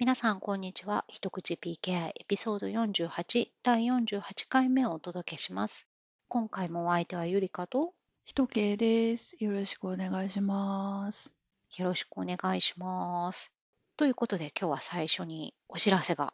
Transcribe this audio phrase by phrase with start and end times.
[0.00, 1.04] 皆さん、こんにちは。
[1.08, 5.86] 一口 PKI エピソード48第48回目をお届けします。
[6.26, 7.92] 今回もお相手はゆりかと
[8.24, 9.36] ひとけいです。
[9.40, 11.34] よろしくお願いします。
[11.76, 13.52] よろしくお願いします。
[13.98, 16.32] ということで今日は最初にお知らせが、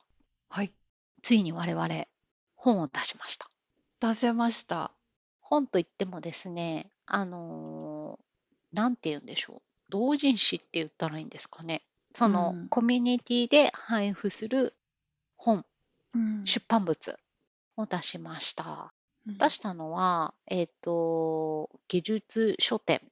[0.49, 0.73] はい。
[1.23, 1.89] ついに我々
[2.55, 3.51] 本を出しました。
[3.99, 4.93] 出せました。
[5.41, 9.63] 本といってもですね、あのーなんて言うんでしょう。
[9.91, 11.83] 同人誌って言ったらいいんですかね。
[12.17, 14.75] その、うんコミュニティで配布する
[15.37, 15.67] 本、
[16.15, 17.19] うん出版物
[17.77, 18.95] を出しました。
[19.27, 23.03] うん出したのは、えっ、と、技術書店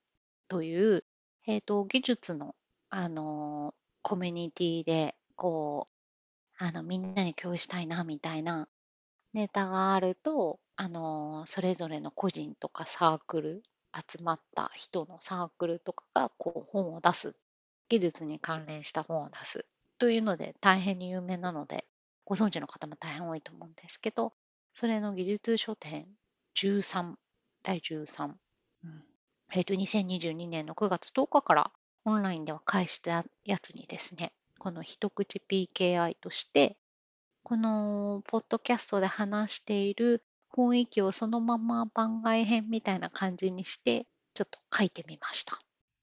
[0.48, 1.04] という、
[1.46, 2.54] えっ、と、技術の、
[2.88, 5.88] あの、コミュニティで、こ
[6.60, 8.68] う、あの、みんなに共有したいな、みたいな
[9.34, 17.36] ネタがあると、あの、それぞれの個人とかサークル、集まった人のサークルとかが、こう、本を出す。
[17.94, 19.66] 技術に関連した本を出す。
[19.98, 21.86] というので、大変に有名なので、
[22.24, 24.32] ご存知の方も大変多いと思うんですけど、
[24.72, 26.08] それの技術書店
[26.56, 27.14] 13、
[27.62, 28.32] 第13、
[28.84, 29.04] うん
[29.52, 31.70] えっと、2022年の9月10日から
[32.04, 36.76] オンラインでは開始したやつにですね、この一口 PKI として、
[37.44, 45.60] このポッドキャストで話している雰囲気をそのまま番外編みたいな感じにして、ちょっと書いてみました。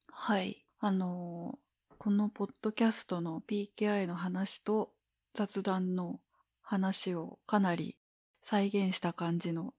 [0.10, 0.66] はい。
[0.80, 1.71] あのー
[2.04, 4.90] このポッドキャストの PKI の話と
[5.36, 6.20] 雑談の
[6.64, 7.96] 話をかなり
[8.42, 9.76] 再現した感じの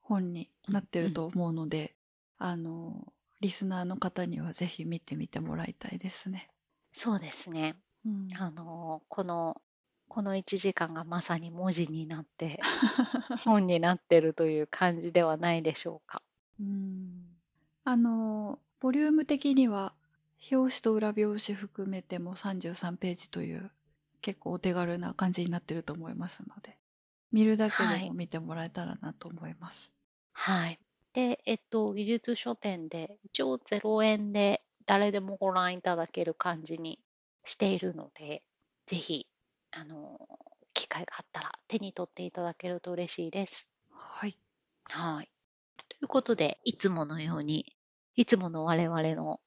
[0.00, 1.96] 本になってると思うので、
[2.38, 6.48] あのーリスナーの方にはぜひ見てみてもらいたいですね。
[6.92, 7.74] そうですね。
[8.06, 9.60] うんあの、この、
[10.06, 12.60] この1時間がまさに文字になって、
[13.44, 16.22] 本になってるという感じではないでしょうか。
[16.60, 17.08] うん
[17.82, 19.92] あのボリューム的には
[20.48, 23.72] 表紙と裏表紙含めても33ページという
[24.20, 26.78] 結構お手軽な感じになってると思いますので
[27.32, 29.94] 見るだけはいでも見てもらえたらなと思います。
[30.32, 30.78] はい。
[31.12, 37.00] で、えっと、技術書店で、一応0円で誰でもご覧いただける感じに
[37.44, 38.44] しているので、
[38.86, 39.28] ぜひ、
[39.70, 40.18] あの、
[40.72, 43.70] 機会があったら手に取っていただけると嬉しいです。
[43.90, 44.38] はい、
[44.84, 45.30] はい。
[45.88, 47.76] ということで、いつものように、
[48.16, 49.40] いつもの我々の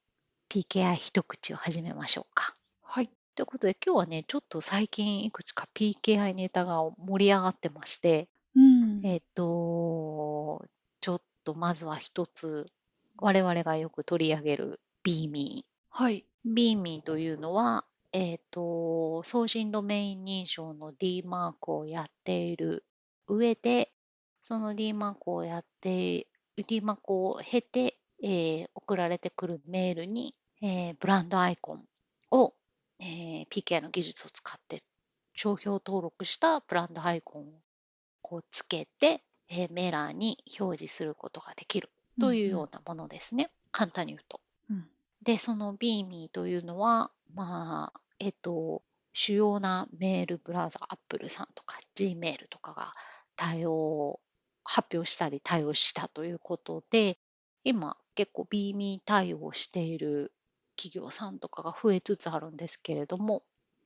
[0.49, 2.53] PKI 一口を始めましょうか。
[2.81, 10.65] はい、ということで、今日はね、ちょっと最近いくつか PKI ネタが盛り上がってまして、うんえっと、
[11.01, 12.65] ちょっとまずは一つ、
[13.17, 15.63] 我々がよく取り上げる BME。
[15.89, 22.85] はい、BME というのは、えっと、送信ドメイン認証の D マークをやっている
[23.27, 23.91] 上で、
[24.43, 26.27] その D マークをやって、
[26.67, 31.83] D マークを経て、えー送られてくるメールに、えーブランドアイコン
[32.31, 32.53] を、
[32.99, 34.81] えー PKI の技術を使って
[35.35, 37.45] 商標登録したブランドアイコンを
[38.21, 41.89] こうつけて、えーメーラーに表示することができる
[42.19, 43.49] というようなものですね。
[43.71, 44.41] 簡単に言うと。
[44.69, 44.87] うん
[45.23, 48.83] で、その BME というのは、まあ、えっと、
[49.13, 52.93] 主要なメールブラウザ、Apple さんとか Gmail とかが
[53.35, 54.19] 対応、
[54.63, 57.17] 発表したり対応したということで、
[57.63, 60.33] 今結構 BME 対応している
[60.75, 63.43] 企業さんとかが増えつつあるんですけれども、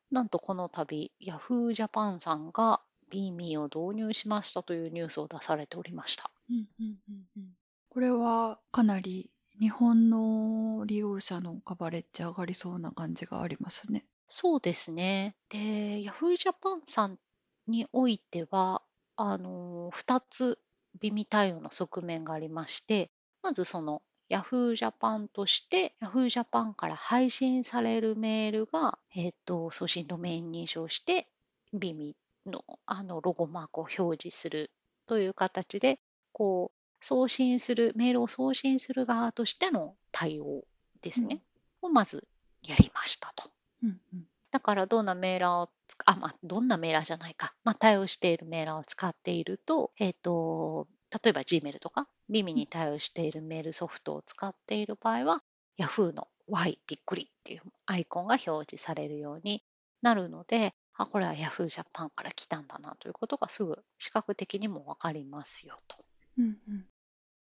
[0.10, 6.32] なんとこの度 Yahoo Japan さんが BME を導入しましたというニュースを出されておりました。
[6.50, 7.52] うんうんうんうん
[7.90, 14.06] これはかなり日本の利用者のカバレッジ上がりそうな感じがありますね。
[14.30, 15.36] そうですね。
[15.50, 17.20] で、Yahoo Japan さん
[17.68, 18.82] においては、
[19.18, 20.58] あの、2つ
[21.00, 23.12] BMI 対応の側面がありまして、
[23.44, 31.28] まずその Yahoo Japan として Yahoo Japan から配信されるメールが、えっと、送信ドメイン認証して
[31.74, 32.16] BMI
[32.46, 34.72] のあのロゴマークを表示する
[35.08, 36.00] という形で、
[36.32, 40.64] こう、送信する、メールを送信する側としての対応
[41.02, 41.42] ですね。
[41.82, 42.28] をまず
[42.66, 43.50] やりましたと。
[43.84, 45.70] うんうんだからどんなメーラーを
[46.06, 47.56] あ、まあ、どんなメーラーじゃないか。
[47.64, 50.90] まあ、対応しているメーラーを使っていると、えっ、と、
[51.24, 55.44] 例えば Gmail とか、耳に対応しているメールソフトを使っている場合は、
[55.78, 59.64] Yahoo の Y びっくりっていうアイコンが表示されるように
[60.02, 65.98] なるので、あ、これは Yahoo Japan から来たんだなということがすぐ視覚的にもわかりますよと。
[66.38, 66.86] うんうん。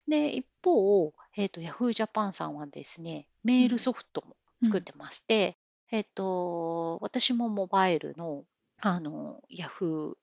[0.07, 5.55] で、一方、えっ、と、Yahoo Japan さんはですね、メールソフトも作ってまして、
[5.91, 8.43] えっ、と、私もモバイルの、
[8.81, 10.15] あの、Yahoo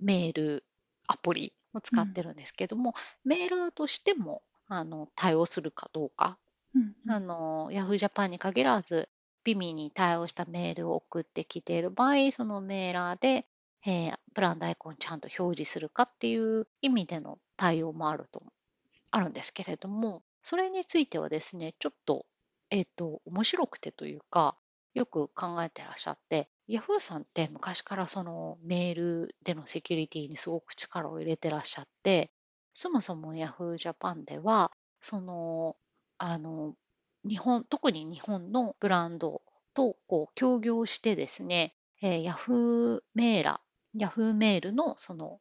[0.00, 0.64] メール
[1.06, 2.94] アプリを使ってるんですけども、
[3.24, 6.38] メーラーとしても、あの、対応するかどうか、
[6.74, 7.12] うんうん。
[7.12, 9.08] あの、Yahoo Japan に限らず、
[9.44, 13.46] ビミに対応したメールを送ってきている場合、そのメーラーで、
[13.86, 18.42] えーブランドアイコンちゃんと表示するかっていう意味での対応もあると
[19.12, 22.26] あるんですけれども、それについてはですね、ちょっと、
[22.70, 24.56] えっ、と、面白くてというか、
[24.94, 26.98] よく考えてらっしゃって、Yahoo!
[27.00, 32.30] さんって昔からそのメールでのセキュリティにすごく力を入れてらっしゃって、
[32.72, 33.76] そもそも Yahoo!
[33.76, 35.76] Japan では、その、
[36.18, 36.74] あの、
[37.28, 39.42] 日本、特に日本のブランド
[39.74, 43.02] とこう協業してですね、えー、Yahoo!
[43.14, 44.34] メーラー、Yahoo!
[44.34, 45.40] メールのその、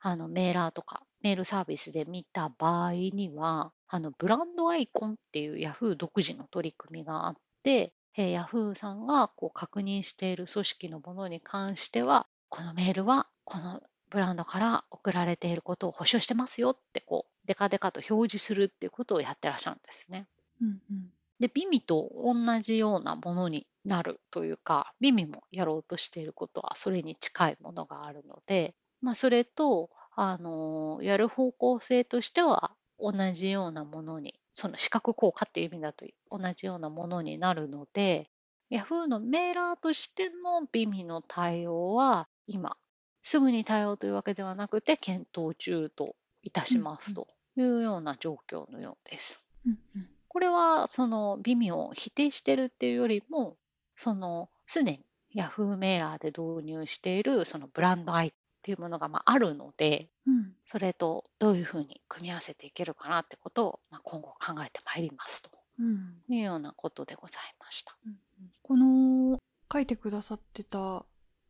[0.00, 5.94] あのメーラーとかメールサービスで見た場合には、あのブランドアイコンっていう Yahoo!
[5.94, 20.26] 独自の取り組みがあって、えー、Yahoo さんがこう確認している組織のものに関しては、このメールはこのブランドから送られていることを保証してますよってこうデカデカと表示するっていうことをやってらっしゃるんですね。
[20.62, 32.70] うんうんで、ビミと同じようなものになるというか、ビミもやろうとしていることはそれに近いものがあるので、まあ、それと、あのやる方向性としては
[33.00, 38.30] 同じようなものに、その視覚効果っていう意味だと同じようなものになるので、
[38.70, 42.76] Yahoo のメーラーとしてのビミの対応は今、
[43.22, 49.44] すぐに対応というわけではなくて検討中といたしますというような状況のようです。
[49.66, 53.56] うんうんこれはその微妙を否定してるっていうよりも、
[53.94, 55.00] そのすでに
[55.36, 60.54] Yahoo メーラーで導入しているそのブランドアイっていうものがまああるので、うん。
[60.64, 65.50] それとどういうふうに組み合わせていけるかなってことをまあ今後考えてまいりますと。
[65.78, 66.14] うん。
[66.30, 67.94] いうようなことでございました。
[68.06, 68.16] うん。
[68.62, 69.38] この
[69.70, 71.04] 書いてくださってた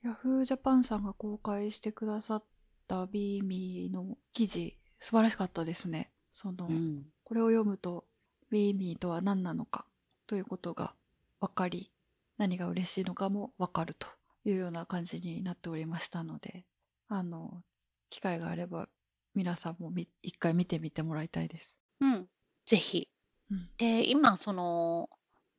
[0.04, 0.44] Yahoo!
[0.44, 2.44] Japan さんが公開してくださっ
[2.88, 6.10] たビーミーの記事素晴らしかったですね。
[6.32, 7.06] その、うん。
[7.22, 8.06] これを読むと
[8.50, 9.86] ビーミーとは何なのか
[10.26, 10.94] ということが
[11.40, 11.92] 分かり
[12.38, 14.08] 何が嬉しいのかも分かると
[14.44, 16.64] いうような感じになっておりましたので
[17.08, 17.62] あの
[18.10, 18.88] 機会があれば
[19.34, 21.78] 皆さんもみ一回見てみてもらいたいです。
[22.00, 22.28] うん、
[22.66, 23.08] ぜひ。
[23.50, 25.10] うんで、今、その、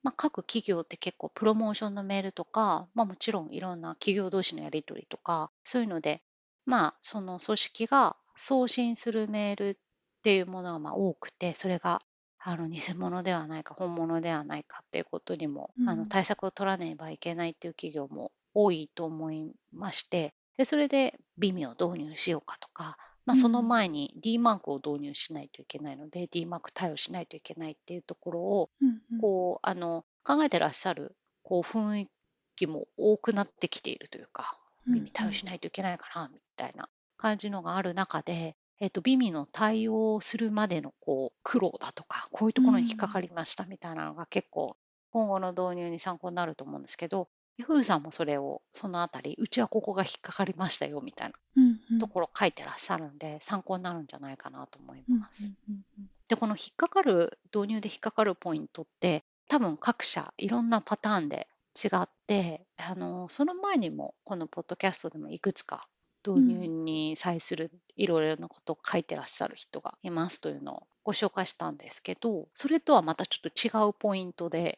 [0.01, 6.21] まあ、各企業って結構プロモーションのメールとか、まあ、もちろんいろんな企業同士のやり取りとか、そういうので、
[6.65, 9.75] まあ、その組織が送信するメールっ
[10.23, 12.01] ていうものがまあ多くて、それが
[12.39, 29.21] あの偽物ではないか、本物ではないかっていうことにも、あうんの対策を取らねばいけないっていう企業も多いと思いまして、でそれで微妙を導入しようかとか、まあ、うんその前に D マークを導入しないといけないので、D マーク対応しないといけないっていうところを、うんうん。
[29.21, 32.09] こう、あの、考えてらっしゃる、こう、雰囲
[32.55, 34.57] 気も多くなってきているというか、
[34.87, 36.87] うん耳対応しないといけないかな、みたいな
[37.17, 44.77] 感じのがある中で、えっと、耳の対応するまでの、こう、苦労だとか、こういうところに引っかかりましたみたいなのが結構、
[45.11, 51.99] 今後の導入に参考になると思うんですけど、ヤフーさんもそれを、そのあたり、うちはここが引っかかりましたよ、みたいなうんうん。
[51.99, 55.53] ところ書いてらっしゃるんで、参考になるんじゃないかなと思いうんます。
[55.69, 65.87] うんうんで、この引っかかる、導入で引っかかるポイントって、多分各社いろんなパターンで違って、あの、その前にも、このポッドキャストでもいくつか
[66.27, 74.75] 導入に際するいろいろなことを書いてらっしゃる人がいますというのをご紹介したんですけど、それとはまたちょっと違うポイントで、うんうん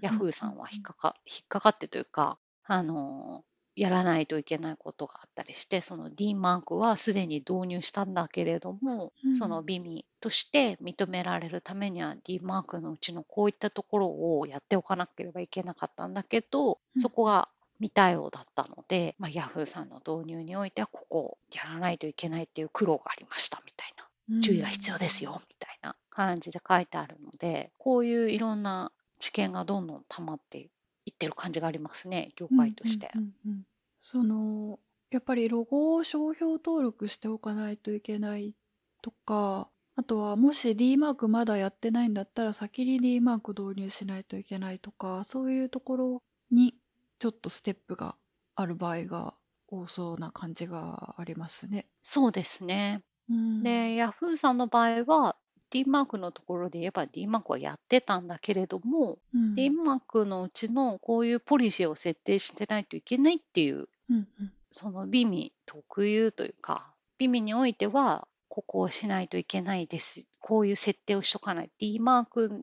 [0.00, 3.44] ヤフーさんは引っかか、引っかかってというか、あの、
[3.76, 9.36] やらないといけないことがあったりして、その D マークはすでに導入したんだけれども、うん。
[9.36, 17.00] そのビミとして認められるためには D マークのうちのこういったところをやっておかなければいけなかったんだけど、うん。
[17.00, 17.48] そこが
[17.80, 24.04] 未対応だったので、まあ、ヤフーさんの導入においてはここをやらないといけないっていう苦労がありましたみたいな。
[24.40, 33.10] 注意が必要ですよみたいな感じで書いてあるのでこういういろんな知見がどんどん溜まっていってる感じがありますね業界として。
[33.14, 33.62] うんうんうんうん
[34.06, 34.78] その
[35.10, 38.54] やっぱりロゴを商標登録しておかないといけない
[39.00, 46.74] とかあとはもし D マークまだやってないんだったら先に D マーク導入しないといけないとかそういうところに
[47.18, 48.16] ちょっとステップが
[48.56, 49.34] ある場合が
[49.68, 51.86] 多そうな感じがありますね。
[52.02, 53.02] そうですね。
[53.30, 55.33] うんで、ヤフーさんの場合は
[55.74, 59.54] D マークのところで言えば D マークはやってたんだけれども、うん。
[59.56, 64.52] D マークのうちのこういうポリシーを設定してないといけないっていううんうん。
[64.70, 70.26] そのビミ特有というか、ビミにおいては、ここをしないといけないです。
[70.38, 71.70] こういう設定をしとかない。
[71.80, 72.62] D マーク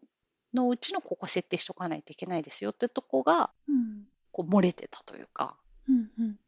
[0.54, 4.06] のうちのここ設定しとかないといけないですよってとこが、うん。
[4.32, 5.58] こう漏れてたというか、
[5.90, 6.40] うんうん。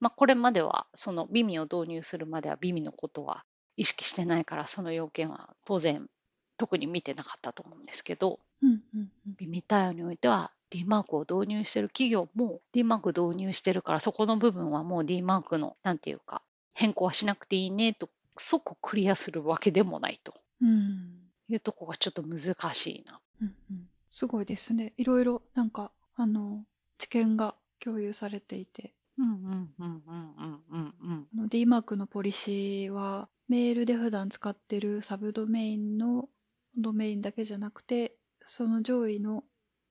[0.00, 3.44] まあ、これまでは、そのビミを導入するまではビミのことは
[3.76, 6.08] 意識してないから、その要件は当然
[6.56, 16.40] 特に見てなかったと思うんですけど、うんうんうんビミ対応においては D マークを導入してる企業も D マーク導入してるからそこの部分はもう D マークのなんていうか
[16.72, 21.26] 変更はしなくていいねと即クリアするわけでもないとうん。
[21.48, 23.20] いうとこがちょっと難しいな。
[23.42, 23.88] うんうん。
[24.10, 24.92] すごいですね。
[24.96, 26.64] いろいろ、なんか、あの、
[26.98, 28.92] 知見が共有されていて。
[29.18, 31.28] うんうんうんうんうんうんうん。
[31.32, 36.28] あの D マークのポリシーは、メールで普段使ってるサブドメインの
[36.76, 39.44] ドメインだけじゃなくて、その上位の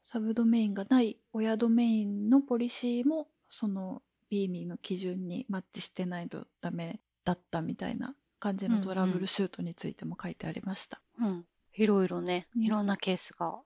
[0.03, 4.01] サブドメインがない親ドメインのポリシーも、その
[4.31, 11.01] BMI の基準にマッチしてないとダメだったみたいな感じのトラブルシュートについても書いてありました。
[11.19, 13.59] うん、いろいろね、うんいろんなケースが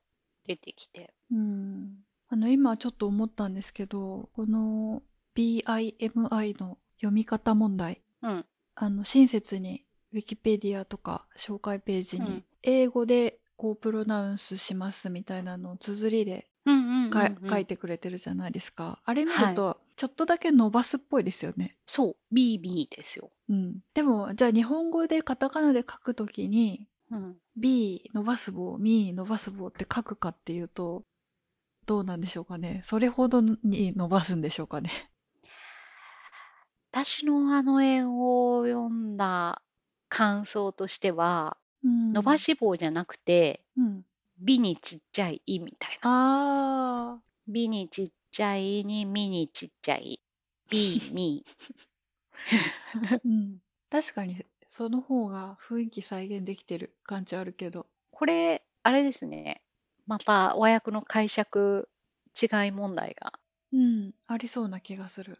[0.45, 1.13] 出てきて。
[1.31, 1.97] うん。
[2.29, 5.01] あの、今ちょっと思ったんですけど、この
[5.39, 19.01] BIMI の読み方問題、うん、あの、親切に Wikipedia とか紹介ページにうん英語でこうプロナウンスしますみたいなのを綴りで書いてくれてるじゃないですか。
[19.05, 21.77] あれ見ると、ちょっとだけ伸ばすっぽいですよね。
[21.85, 23.31] そう、BB ですよ。
[23.47, 23.79] うん。
[23.93, 31.03] でも、じゃあ日本語でカタカナで書くときに、うん、B 伸ばす棒、ミ伸ばす棒って書くかっていうと、
[31.85, 32.81] どうなんでしょうかね。
[32.83, 34.91] それほどに伸ばすんでしょうかね。
[36.91, 39.61] 私のあの英語を読んだ
[40.07, 44.03] 感想としては、うん伸ばし棒じゃなくて、うん。
[44.39, 46.09] B にちっちゃいいみたいな。
[46.11, 50.19] あ B にちっちゃいにミにちっちゃい。
[50.69, 51.45] B に。
[52.95, 53.19] ー。
[53.25, 53.59] うん。
[53.89, 57.87] 確かに、その方が雰囲気再現できてる感じあるけど。
[58.11, 59.61] これ、あれですね。
[60.07, 61.89] また和訳の解釈
[62.41, 63.39] 違い問題が、
[63.73, 64.13] うん。
[64.27, 65.39] ありそうな気がする。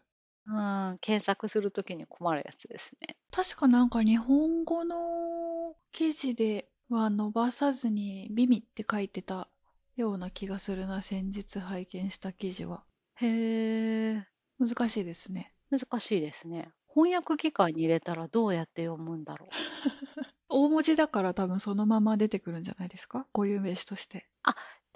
[0.52, 3.16] うん、検索するときに困るやつですね。
[3.30, 9.48] 確かなんか日本語の記事では伸ばさずに「美味」って書いてた
[9.96, 14.26] ような気がするな先日拝見した記事はへえ、
[14.58, 16.72] 難しいですね難しいですね。
[16.92, 19.50] 翻訳機械に入れたらどうやって読むんだろう。
[20.48, 23.28] 大文字だから多分そのまま出てくるんじゃないですか？
[23.32, 24.28] 固有名詞として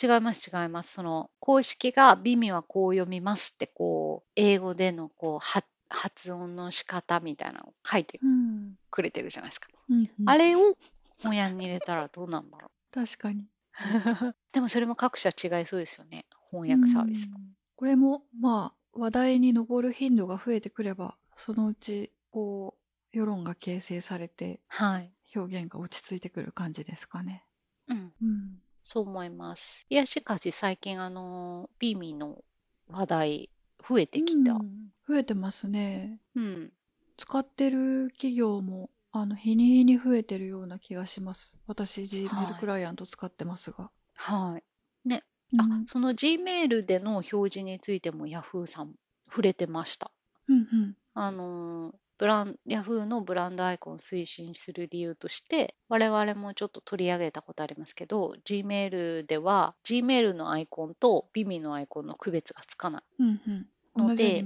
[0.02, 0.92] 違います違います。
[0.92, 9.68] その公式が美味はこう読みますってこう英語でのこうは発音の仕方みたいなのを書いてうん、くれてるじゃないですか。
[9.88, 10.76] うんうんあれを
[11.18, 14.34] 翻訳に入れたらどうなんだろ確かにう。
[14.52, 16.26] でもそれも各社違いそうですよね。
[16.50, 17.28] 翻訳サービス。
[17.28, 22.76] うんこれもまあ話題に上る頻度が増えてくればそのうちこ
[23.12, 25.10] う世論が形成されてはい。
[25.34, 27.44] 表現が落ち着いてくる感じですかね
[27.88, 28.12] うん。
[28.22, 28.43] うん
[28.84, 29.84] そう思います。
[29.88, 32.44] いや、しかし最近あの、ビーミーの
[32.86, 33.50] 話題
[33.88, 34.52] 増えてきた。
[34.52, 36.72] うん増えてますねうん。
[37.18, 44.58] 使ってる企業もあの日に日に増えてるような気がします私は Gmail いクライアント使ってますが、は
[45.04, 45.08] い。
[45.08, 45.22] ね。
[45.58, 48.94] あうん、その Gmail での表示についても Yahoo さん
[49.28, 50.10] 触れてました。
[50.48, 63.66] うんうんあのーブラン Yahoo のブランドアイコンを推進する理由として我々もちょっと取り上げたことありますけど Gmail では Gmail のアイコンと Bimi のアイコンの区別がつかないうんうん。
[63.96, 64.42] ので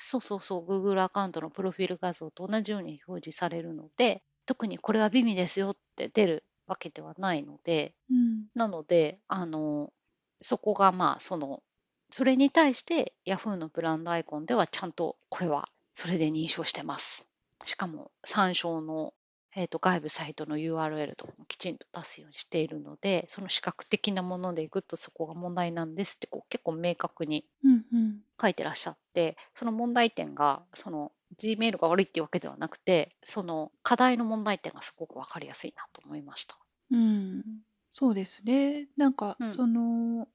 [0.00, 8.46] そうそうそう Google アカウントのプロフィール画像と同じように表示されるので特にこれは Bimi ですよって出るわけではないのでうん。
[8.54, 9.92] なのであの
[10.40, 11.62] そこがまあその
[12.10, 17.26] それに対して Yahoo のブランドアイコンではちゃんとこれはそれで認証してます。
[17.64, 19.14] しかも参照の、
[19.56, 36.58] えー、と外部サイトの URL とかもきちんと出すようにしているのでその視覚的なものでいくとそこが問題なんですってこう結構明確にうんうん書いてらっしゃってその問題点がその Gmail が悪いっていうわけではなくてその課題の問題点がすごく分かりやすいなと思いました。
[36.90, 37.42] うん
[37.90, 40.28] そうですねなんか、うんその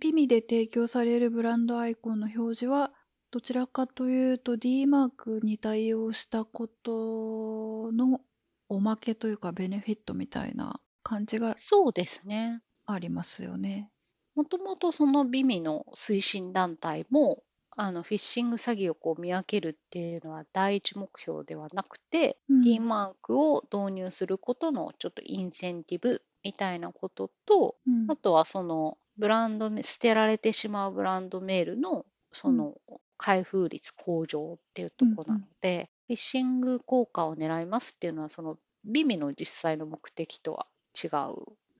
[0.00, 2.92] ビミで提供されるブランドアイコンの表示は
[3.32, 8.20] どちらかというと D マークに対応したことの
[8.68, 12.60] おまけというかベネフィットみたいな感じがそうですね。
[12.86, 13.90] ありますよね。
[14.34, 17.42] もともとそのビミの推進団体も
[17.76, 32.74] あのフィッシング詐欺をこう見分けるっていうのは第一目標ではなくて、うん D マークを導入することのちょっとインセンティブみたいなこととうんあとはそのブランドメ捨てられてしまうブランドメールのその
[33.20, 40.66] 開封率向上っていうところなので、フィッシング効果を狙いますっていうのはそのビミの実際の目的とは
[41.04, 41.10] 違う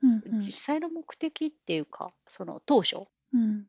[0.02, 3.66] うんうん実際の目的っていうかその当初うん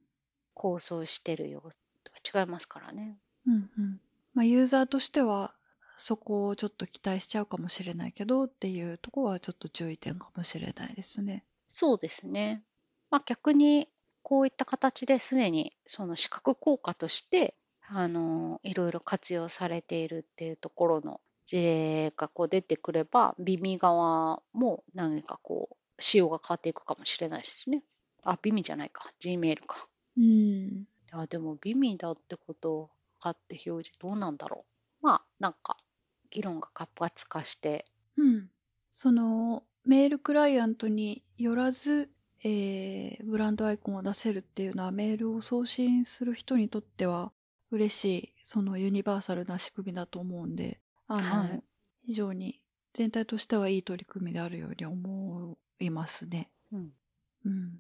[0.54, 1.64] 構想してるよ
[2.04, 3.18] とは違いますからね。
[3.48, 4.02] うんうん
[4.34, 5.54] まあ、ユーザーとしては
[5.98, 11.46] そこをちょっと期待しちゃうかもしれないけどっていうところはちょっと注意点かもしれないですね。
[11.70, 12.64] そうですね。
[13.10, 13.88] まあ逆に
[14.22, 17.56] こういった形ですでにその視覚効果として
[17.94, 27.84] あのいろいろ活用されているっていうところの事例がこう出てくればビミ側も何かこう仕様が変わっていくかもしれないですね。
[28.24, 29.10] あ、ビミじゃないか。
[29.20, 29.90] Gmail か。
[30.18, 30.24] うん。
[30.24, 34.66] いや、でもビミだってことあって表示どうなんだろ
[35.02, 35.06] う。
[35.06, 35.76] まあ、なんか
[36.30, 37.86] 議論が活発化して。
[38.16, 38.50] うん。
[38.90, 42.10] そのメールクライアントによらず、
[42.44, 47.32] えーブランドアイコンを出せるっていうのはメールを送信する人にとっては
[47.72, 51.64] 嬉しいそのユニバーサルな仕組みだと思うんであの、はい
[52.06, 52.62] 非常に
[52.94, 56.50] 全体としてはいい取り組みであるように思いますね。
[56.74, 56.92] うん、
[57.46, 57.80] うん。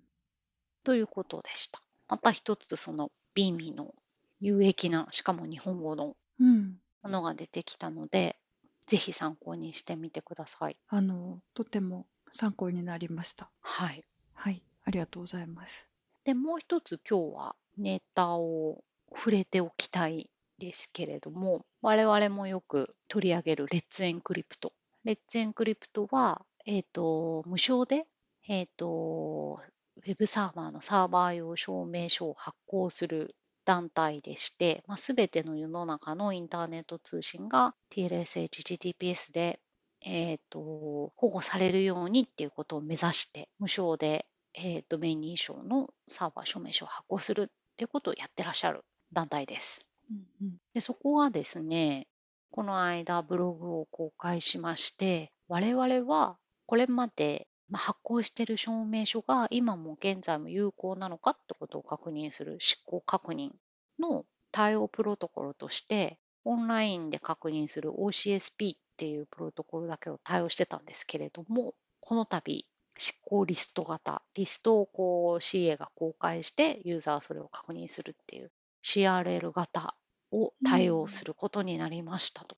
[0.83, 1.81] ということでした。
[2.07, 3.93] また一つそのビミの
[4.39, 6.77] 有益な、しかも日本語のうん。
[7.03, 8.37] ものが出てきたので、
[8.85, 10.77] ぜひ参考にしてみてください。
[10.87, 13.49] あのとても参考になりました。
[13.61, 14.03] はい。
[14.33, 14.61] はい。
[14.83, 15.87] ありがとうございます。
[16.23, 18.83] で、もう一つ今日はネタを
[19.15, 28.05] 触れておきたいですけれども、我々もよく取り上げる Let's Encrypt。Let's Encrypt は、えっ、と、無償で、
[28.47, 29.59] えっ、と、
[29.97, 39.59] ウェブサーバーのサーバー用証明書を発行する団体でして、まあ、全ての世の中のインターネット通信が TLS、HTTPS で、
[40.01, 49.87] えっ、と、保護されるようにっていうことを目指して、無償でえー、ドメイン認証のサーバー証明書を発行するっていうことをやってらっしゃる団体です。
[50.09, 50.57] うんうん。
[50.73, 52.07] でそこはですね、
[52.51, 63.51] この間ブログを公開しまして、我々はこれまでまあ発行している証明書が今も現在も有効なのかってことを確認する執行確認
[63.99, 72.65] の対応プロトコルとして、オンラインで確認する OCSP っていうプロトコルだけを対応してたんですけれども、この度、
[72.97, 78.51] 執行リスト型、リストをこう CA が公開して、ユーザーはそれを確認するっていう
[78.83, 79.95] CRL 型
[80.31, 82.57] を対応することになりましたと。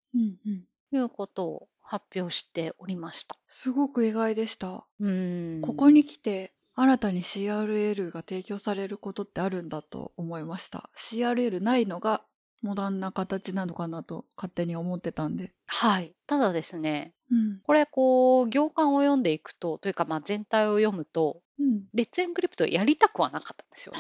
[0.92, 3.36] いうことを発表しておりました。
[3.48, 4.86] すごく意外でした。
[5.00, 10.90] うーんここに来て新たに CRL が提供されることってあるんだと思いました。
[10.98, 12.24] CRL ないのが
[12.64, 15.52] モダンな形なのかなと勝手に思ってたんで。
[15.68, 16.16] はい。
[16.26, 17.60] ただですね、うん。
[17.64, 21.84] これこう行間を読んでいくと、というかまあ全体を読むと、うん。
[21.94, 24.00] レッツエンクリプトやりたくはなかったんですよね。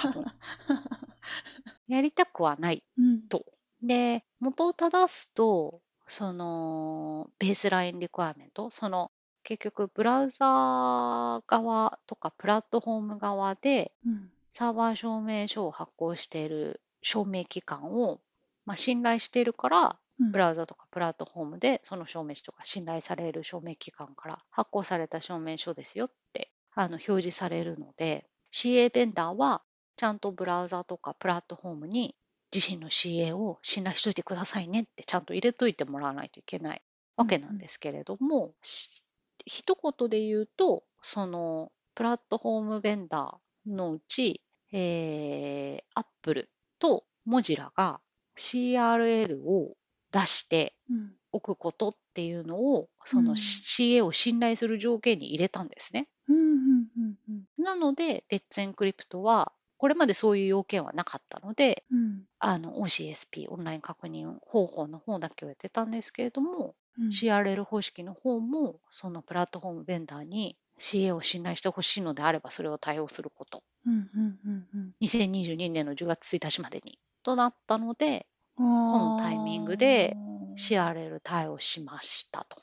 [0.00, 0.24] 多分
[1.88, 3.28] やりたくはないうん。
[3.28, 3.44] と。
[3.82, 9.10] で、元を正すと、そのベースラインリクエアメント、その
[9.42, 14.30] 結局ブラウザー側とかプラットフォーム側でうん。
[14.52, 18.20] サーバー証明書を発行している証明機関を、
[18.64, 29.62] まあ、信頼しているから、うんブラウザとかプラットフォームでその証明書とか信頼される証明機関から発行された証明書ですよってあの表示されるので CA ベンダーは
[29.96, 32.16] ちゃんとブラウザとかプラットフォームに
[32.54, 36.82] 自身の CA を信頼しといてくださいねってちゃんと入れといてもらわないといけない
[37.16, 39.04] わけなんですけれども、し
[39.46, 44.40] 一言で言うとそのプラットフォームベンダーのうち、
[44.72, 48.00] えー、Apple と Mozilla が
[48.36, 49.76] CRL を
[50.12, 51.12] 出してうん。
[51.34, 56.06] おくことっていうのをそのうん CA を信頼する条件に入れたんですね。
[56.28, 56.36] うん。
[56.36, 56.86] うん。
[56.96, 57.14] うん。
[57.28, 57.64] うん。
[57.64, 59.52] なので、レッツエンクリプトは
[59.84, 62.22] これまでそういう要件はなかったので、うん。
[62.38, 67.08] あの OCSP、オンライン確認方法の方だけをやってたんですけれども、うん。
[67.08, 73.62] CRL 方式の方もそのプラットフォームベンダーに CA を信頼してほしいのであればそれを対応すること。
[73.84, 73.92] うん。
[73.92, 74.38] うん。
[74.46, 74.68] うん。
[74.72, 74.94] うん。
[75.02, 80.16] 2022年の10月1日までにとなったので、ここのタイミングで
[80.56, 82.56] CRL 対応しましたと。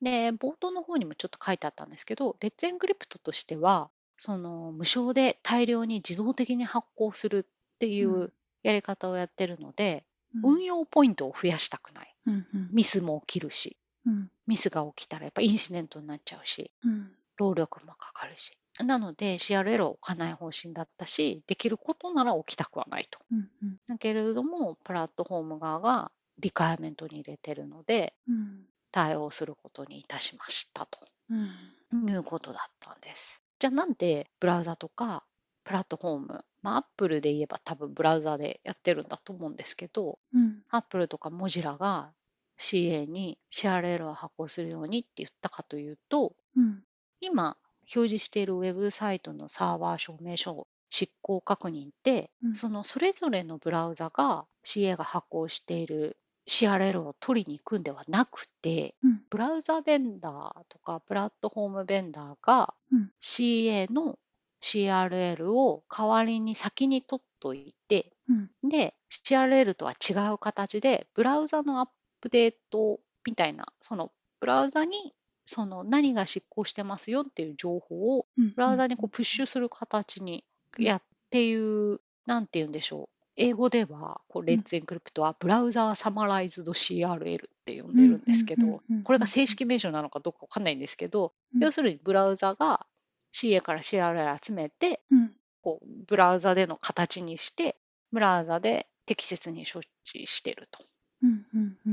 [0.00, 12.14] で、冒頭の方にもちょっと書いてあったんですけど、レッツエンクリプトとしては、その無償で大量に自動的に発行するっていううんやり方をやってるので、うん運用ポイントを増やしたくない。
[12.26, 18.56] うんうんミスも起きるし、うんミスが起きたらやっぱインシデントになっちゃうし、うん労力もかかるし。
[18.84, 23.20] なので CRL を置かない方針だったし、できることなら置きたくはないと。
[23.30, 30.98] うんうんだけれども、プラットフォーム側がリクエアメントに入れてるので、うん対応することにいたしましたと。
[31.30, 33.40] うんいうことだったんです。
[33.64, 35.24] じゃあなんでブラウザとか
[35.64, 42.12] プラットフォーム、まあ、Apple で言えば多分ブラウザでやってるんだと思うんですけど、うん、Apple とか Mozilla が
[42.60, 46.82] CA に CRL を発行するようにって言ったかというと、うん、
[47.22, 52.54] 今表示しているウェブサイトのサーバー証明書執行確認って、うん。
[52.54, 64.18] そのそれぞれのブラウザが CA が発行している CRL を取りに行くんではなくて、うんブラウザベンダーとかプラットフォームベンダーがうん CA の
[64.64, 68.70] CRL を代わりに先に取っといて、うん。
[68.70, 71.88] で、CRL とは違う形で、ブラウザのアッ
[72.22, 78.54] プデートみたいな、そのブラウザにその何が執行してますよっていう情報をうん。
[78.54, 80.44] ブラウザにこうプッシュする形に
[80.78, 81.54] うんやってい
[81.92, 83.13] う、なんて言うんでしょう。
[83.36, 92.86] 英語では、こうレッツエンクリプトはブラウザーサマライズド CRL って呼んでるんですけどこれが正式名称なのかどうかわかんないんですけど、うん要するにブラウザが
[93.34, 95.32] CA から CRL 集めて、うん。
[95.62, 97.76] こうブラウザでの形にして、
[98.12, 100.78] ブラウザで適切に処置してると。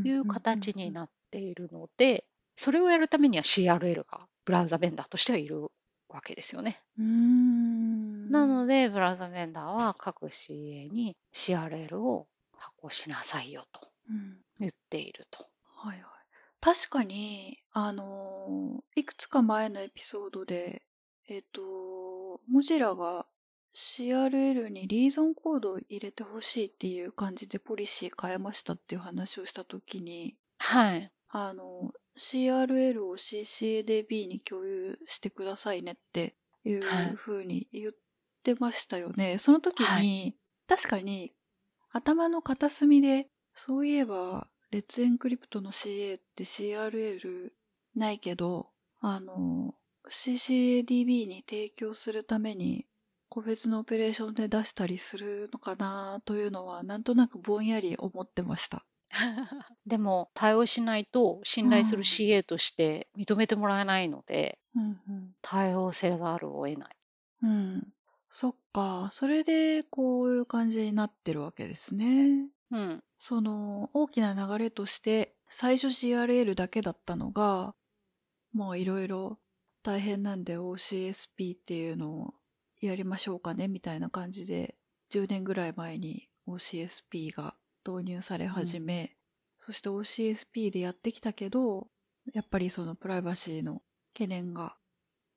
[0.03, 2.25] いう形になっているので、
[2.55, 5.71] それをやるためには CRL がブラウザベンダーとしてはいる
[6.11, 6.81] わけですよね。
[6.97, 14.37] なので、ブラウザベンダーは各 CA に CRL を発行しなさいよとうん。
[14.59, 15.45] 言っていると。
[15.63, 16.09] はいはい。
[16.59, 20.83] 確かに、あのーいくつか前のエピソードで、
[21.27, 23.25] えっ、と、モジラが
[23.73, 31.11] CRL にリーゾンコードを入れてほしいっていう感じでポリシー変えましたっていう話をしたときに、はい。
[31.29, 37.91] あの、CRL を CCADB に共有してくださいねっていうはい風に言っ
[38.43, 39.37] てましたよね。
[39.37, 40.35] その時に、
[40.67, 41.33] は確かに
[41.93, 47.49] 頭の片隅で、そういえば、レッツエンクリプトの CA って CRL
[47.95, 48.69] ないけど、
[49.01, 49.75] あの、
[50.09, 52.85] CCADB に提供するために
[53.29, 58.83] 個別のオペレーションで出したりするのかなというのはなんとなくぼんやり思ってました。
[59.85, 66.95] でも、対応しないと信頼するうん CA として認めてもらえないので、うん対応せざるを得ない。
[67.43, 67.49] うん。
[67.49, 67.93] うん。
[68.29, 69.09] そっか。
[69.11, 72.47] それでこういう感じになってるわけですね。
[72.71, 73.03] うん。
[73.19, 77.75] その大きな流れとして最初 CRL だけだったのが
[78.53, 79.37] もういろいろ
[79.83, 82.33] 大変なんで OCSP っていうのを
[82.79, 84.75] やりましょうかねみたいな感じで
[85.11, 87.55] 10年ぐらい前に OCSP が
[87.87, 89.15] 導入され始め、
[89.59, 91.87] そして OCSP でやってきたけど
[92.33, 93.81] やっぱりそのプライバシーの
[94.13, 94.75] 懸念が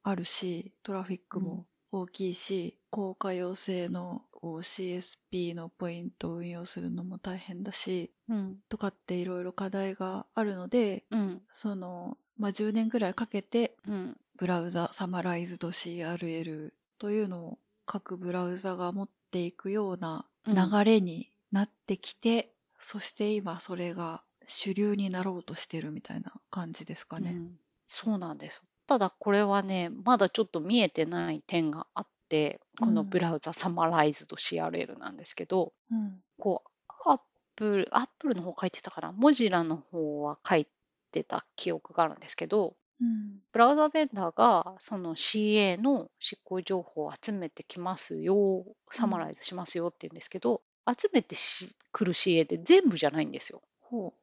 [0.02, 8.56] あるしトラフィックも大きいし、高可用性の OCSP のポイントを運用するのも大変だしうん。
[8.68, 11.42] とかっていろいろ課題があるのでうん。
[11.52, 14.16] その、まあ、10年ぐらいかけてうん。
[14.36, 27.30] ブラウザサマライズド CRL というのを各ブラウザが持っていくような流れになってきて、そして今それが主流になろうとしてるみたいな感じですかね。
[27.30, 27.58] うん。
[27.86, 28.60] そうなんです。
[28.88, 33.08] ただこれはね、まだちょっと見えてない点があって、このうん。
[33.08, 36.20] Browser Summarized CRL なんですけど、うん。
[36.40, 37.20] こう、アッ
[37.54, 40.66] プル、アップルの方書いてたかな、モジラの方は書い
[41.12, 43.38] てた記憶があるんですけど、うん。
[43.52, 53.62] ブラウザベンダーがその CA の執行情報を集めてきますよ、サマライズしますよって言うんですけど、集めてしくる CA って全部じゃないんですよ。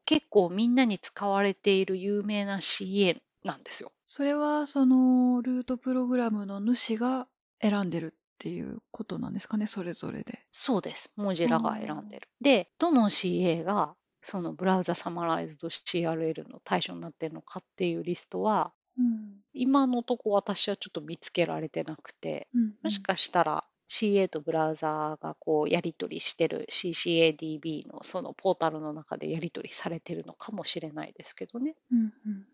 [0.06, 3.92] 結構みんなに使われている有名な CA なんですよ。
[4.06, 7.28] それはそのルートプログラムの主が
[7.62, 10.40] 選んでるっていうことなんですかねそれぞれで。
[10.52, 11.14] そうです。
[11.16, 12.28] モジラが選んでる。
[12.42, 31.76] で、どの CA がそのブラウザサマライズド CRL の対象になってるのかっていうリストは、うん今のとこ私はちょっと見つけられてなくて、うんもしかしたら CA とブラウザがこうやり取りしてる CCADB のそのポータルの中でやり取りされてるのかもしれないですけどね。
[31.92, 32.46] うんうんうん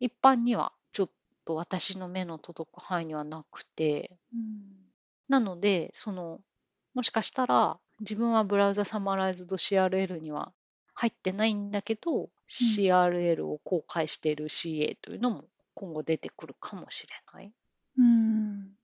[0.00, 1.10] 一般にはちょっ
[1.46, 4.62] と私の目の届く範囲にはなくて、うん。
[5.28, 6.40] なので、その、
[6.94, 10.52] もしかしたら自分はブラウザサマライズド CRL には
[10.92, 17.52] 入ってないんだけど、CRL を公開している CA というのも今後出てくるかもしれない。
[17.98, 18.76] うん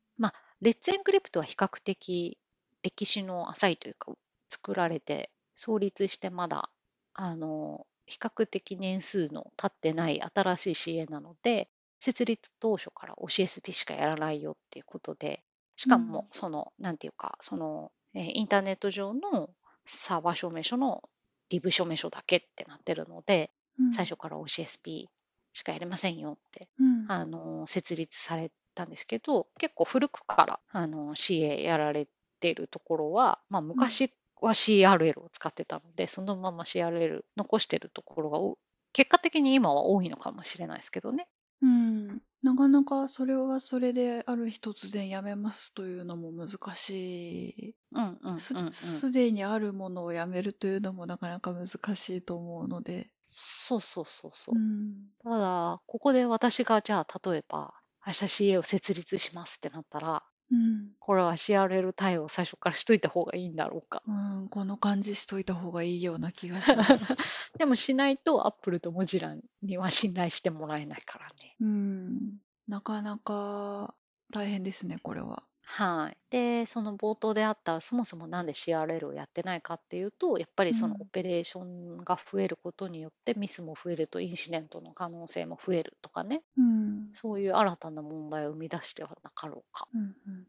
[0.62, 2.38] レッツエンクリプトは比較的
[2.82, 4.12] 歴史の浅いというか、
[4.48, 6.70] 作られて創立してまだ、
[7.14, 11.68] あの、比較的年数の経ってない新しい CA なので、
[12.00, 15.42] 設立当初から OCSP しかやらないよっていうことで、
[15.76, 16.08] しかうん。
[16.08, 19.50] も、その、なんていうか、その、えーインターネット上の
[19.86, 21.02] サーバー証明書の
[21.48, 23.92] DIV 証明書だけってなってるので、うん。
[23.92, 25.06] 最初から OCSP
[25.52, 32.08] しかやれませんよってうんあの設立されたんですけど結構古くからあの CA やられ
[32.40, 38.58] ているところは、まあ、昔は CRL を使ってたので、そのまま CRL 残してるところがお
[38.92, 41.28] 結果的に今は多いのかもしれないですけどね。
[41.62, 48.40] うん、なかなかそれはそれである日突然やめますというのも難しうんうんうん、い。
[48.40, 48.72] すうん。
[48.72, 53.10] すでにあるものをやめるというのもなかなか難しいと思うので。
[53.30, 54.58] そうそうそうそう。
[54.58, 54.94] うん。
[55.22, 57.74] ただ、ここで私がじゃあ例えば、
[58.06, 60.90] 明日 CA を設立しますってなったら、うん。
[60.98, 64.02] これは CRL 対応最初からしといた方がいいんだろうか。
[64.06, 64.12] う
[64.44, 67.14] ん、この感じしといた方がいいような気がします。
[67.56, 71.56] でもしないと Apple と Mozilla には信頼してもらえないからね。
[71.60, 72.38] うん。
[72.66, 73.94] なかなか
[74.30, 75.44] 大変ですね、これは。
[75.72, 76.18] はい。
[76.30, 87.10] で、その冒頭であった、そもそもなんで CRL をやってないかっていうと、やっぱりそのうんオペレーションが増えることによってミスも増えるとインシデントの可能性も増えるとかね、うん。
[87.12, 90.46] そういう新たな問題を生み出してはなかろうかうんうん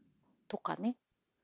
[0.48, 0.96] とかね、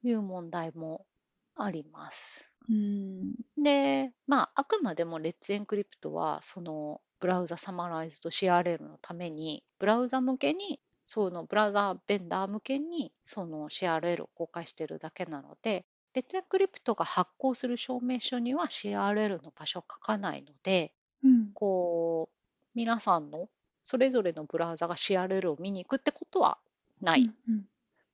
[0.03, 1.07] いう問題も
[1.55, 2.53] あります。
[2.69, 3.35] うん。
[3.57, 20.93] で、まあ、あくまでもレッツエンクリプトは、そのブラウザサマライズと CRL のために、ブラウザ向けに、そのブラウザベンダー向けに、その CRL を公開しているだけなので、レッツエンクリプトが発行する証明書には CRL の場所を書かないので、
[21.25, 21.51] うん。
[21.55, 22.37] こう、
[22.75, 23.49] 皆さんの
[23.85, 26.59] それぞれのブラウザが CRL を見に行くってことは
[27.01, 27.23] ない。
[27.23, 27.65] うん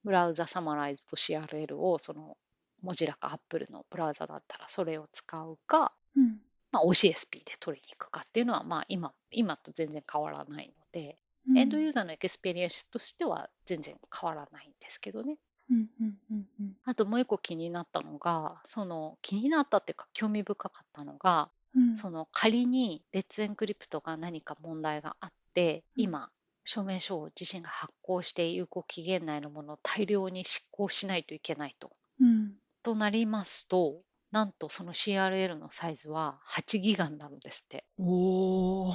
[0.05, 2.37] ブラウザサマライズと CRL をその
[2.83, 6.39] モジラかアップルのブラウザだったらそれを使うか、うん。
[6.71, 11.17] まあ、OCSP で取りに行くかっていうのはまあ今今と全然変わらないので、
[11.49, 11.59] うん。
[11.59, 15.37] エンドユーザーのエクスペリエンスとしては全然変わらないんですけどね。
[15.71, 21.97] うんうんうんうんあともう一個気になったのがその気になったっていうか興味深かったのがうん。
[21.97, 26.31] その仮に Let's Encrypt が何か問題があってうん今
[26.65, 31.93] 証明書を自身が発行して有効期限内のものを大量に失効しないといけないと。
[32.21, 32.53] うん。
[32.83, 37.85] となりますとなんとその CRL のサイズは8ギガになるんですって。
[37.99, 38.95] おお。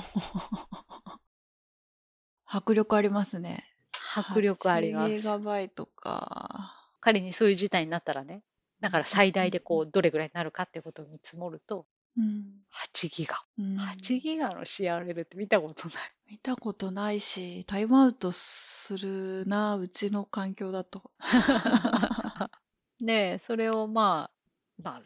[2.52, 3.66] 迫力ありますね。
[4.16, 5.28] 迫力ありま8ギす。
[5.28, 6.76] ガバイトか。
[7.00, 8.44] 仮にそういう事態になったらね
[8.82, 11.86] だから最大でこうどれぐらいになるかってことを見積もると
[12.18, 12.46] うん。
[12.94, 15.98] 8ギガうん8ギガの CRL って見たことない
[16.32, 21.10] 見たことないし、タイムアウトするな、うちの環境だと。
[23.02, 25.02] でそれをまあまあ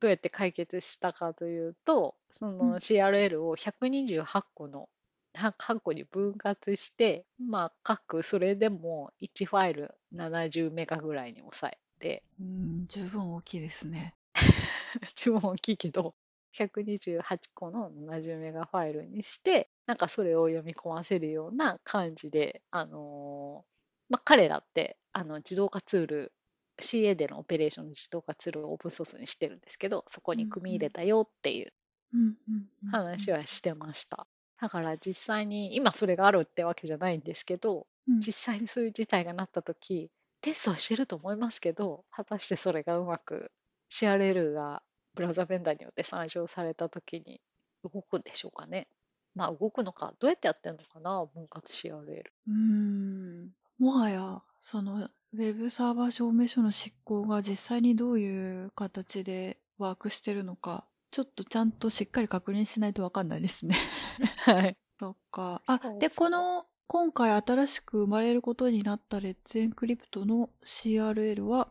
[0.00, 4.88] どうやって解決したかというとそうんの CRL を128個の
[5.34, 14.16] 8個に分割してまあ各それでも1ファイル70メガぐらいに抑えてうん、十分大きいですね。
[15.14, 16.14] 注文大きいけど
[16.54, 17.22] 128
[17.54, 23.72] 個の70メガファイルにしてなんかそれを読み込ませるような感じであのー
[24.12, 26.32] まあ彼らってあの自動化ツール
[26.78, 31.72] CA でのオペレーションの自動化ツールをオープンソースにしてるんですけどそこに組み入れたよっていう
[32.12, 34.26] うんうんうん話はしてました。
[34.62, 38.20] だから実際に今それがあるってわけじゃないんですけどうん。
[38.20, 40.08] 実際にそういう事態がなった時
[40.40, 43.50] テストはしてると思いますけど果たしてそれがうまく
[43.90, 44.82] CRL が
[45.16, 47.40] ブラウザベンダーによって参照された時に
[47.82, 48.86] 動くんでしょうかね。
[49.34, 53.50] まあ動くのかどうやってやってんのかな分割 CRL うん。
[53.80, 63.76] もはやそのウェブサーバー証明書の執行が実際にどういう形でワークしてるのかちょっとちゃんとしっかり確認しないとわかんないですね。
[64.44, 64.76] はい。
[64.98, 65.62] そっか。
[65.66, 71.68] あでこの今回新しく生まれることになったレッツエンクリプトの CRL は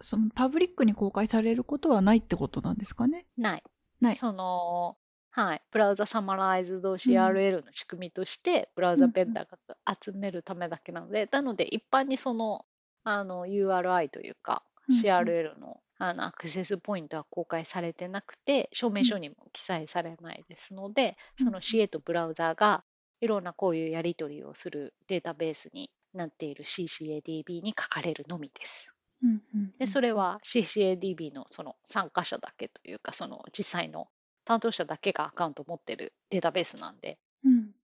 [0.00, 3.26] そのパブリックに公開されることはないってことなんですかね？
[3.36, 3.62] ない。
[4.00, 4.16] ない。
[4.16, 4.96] その
[5.30, 5.62] はい。
[5.70, 12.64] ブラウザサマライズド CRL の仕組みとして、ブラウザベンダーが集めるためだけなので、なので一般にその
[13.04, 15.02] あの URI というかうんうん。
[15.02, 22.84] CRL のあのアクセスポイントは公開されてなくて証明書にも記載されないですので、うんその CA とブラウザが
[23.20, 28.88] いろんなこういうやり取りをするデータベースになっている CCADB に書かれるのみです。
[29.22, 34.08] うんうんうんでそれは CCADB のその参加者だけというかその実際の
[34.44, 37.18] 担当者だけがアカウントを持ってるデータベースなんで。
[37.44, 37.74] うん。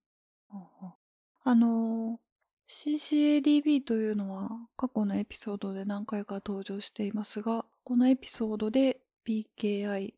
[1.43, 10.15] あのー、CCADB というのは過去のエピソードで何回か登場していますが、このエピソードで PKI、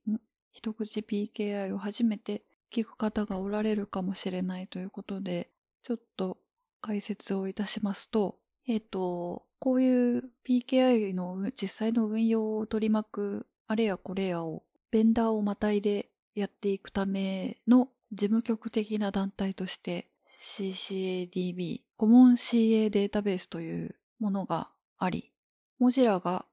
[0.54, 5.50] 一口 PKI を初めて聞く方がおられるかもしれないということで、
[5.84, 6.38] ちょっと
[6.80, 8.38] 解説をいたしますと、
[8.70, 20.08] えっ、と、こういう PKI の実際の運用を取り巻くあれやこれやをベンダーをまたいでやっていくための事務局的な団体として
[20.40, 25.34] CCADB、コモン CA データベースというものがあり、
[25.80, 26.46] モジラが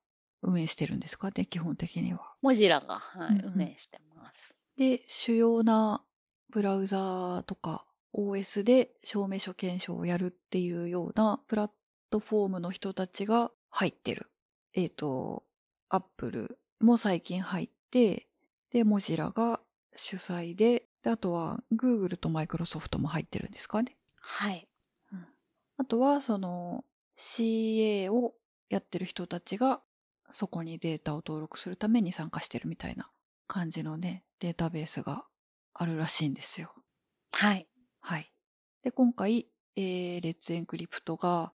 [0.45, 1.31] 運営してるんですか？
[1.31, 2.35] ね、基本的には。
[2.43, 4.57] モジラが、はいうんうん運営してます。
[4.77, 6.03] で、主要な
[6.51, 11.71] ブラウザーとか OS で証明書検証をやるっていうようなプラッ
[12.11, 14.31] トフォームの人たちが入ってる。
[14.75, 15.45] えっ、と、
[15.89, 18.27] Apple も最近入って、
[18.71, 19.61] で、モジラが
[19.97, 23.97] 主催で、であとは Google と Microsoft も入ってるんですかね？
[24.21, 24.67] はい。
[25.77, 26.85] あとは、その
[27.17, 28.35] CA を
[28.69, 29.81] やってる人たちが
[30.35, 33.09] そこにデータを登録するために参加してるみたいな
[33.47, 35.25] 感じのね、データベースが
[35.73, 36.75] あるらしいんですよ。
[37.31, 37.69] はい。
[38.01, 38.33] はい。
[38.83, 41.53] で、今回、えー、レッツエンクリプトが、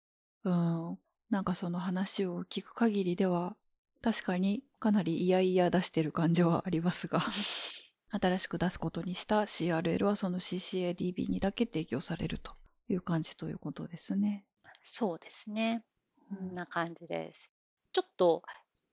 [0.43, 0.99] うん、
[1.31, 3.55] なんかその話を聞く限りでは、
[4.03, 7.21] 確かにかなり嫌々出してる感じはありますが、
[8.11, 12.57] 新しく出すことにした CRL はその CCADB にだけ提供されると
[12.89, 14.45] いう感じということですね。
[14.83, 15.85] そうですね。
[16.29, 17.53] こんな感じです。
[17.93, 18.43] ちょっと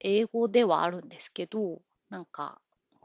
[0.01, 2.59] 英語ではあるんですけど、なんか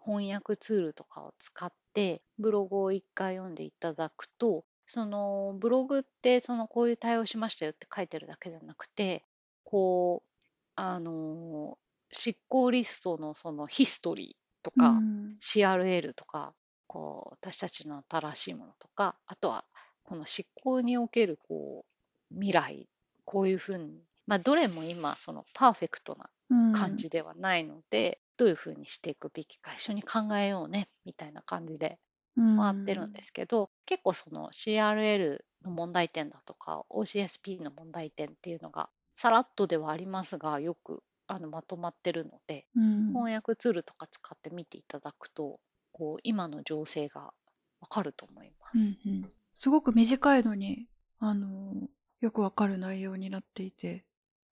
[0.04, 9.24] 翻訳ツールとかを使ってブログを一回読んでいただくと、そのブログってそのこういう対応しましたよって書いてるだけじゃなくて、
[9.64, 10.30] こう、
[10.76, 11.78] あの
[12.12, 16.52] 執行リストのそのヒストリーとか、うん、CRL とか
[16.86, 19.64] こう私たちの新しいものとかあとは
[20.04, 21.84] この執行におけるこ
[22.30, 22.88] う未来
[23.24, 26.28] こういうふうに、まあ、どれも今そのパーフェクトな
[26.74, 31.98] 感じではないので、どういうふうにしていくべきか一緒に考えようねみたいな感じで
[32.36, 45.58] 回ってるんですけど、結構その CRL の問題点だとか OCSP の問題点っていうのがさらっとではありますがよくあのまとまってるのでうん、翻訳ツールとか使って見ていただくと
[45.92, 47.32] こう今の情勢が
[47.80, 48.96] わかると思います。
[49.06, 49.30] うんうん。
[49.54, 50.86] すごく短いのに、
[51.18, 51.74] あの、
[52.20, 54.04] よくわかる内容になっていて、